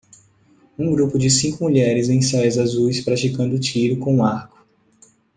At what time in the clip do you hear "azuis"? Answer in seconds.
2.57-3.05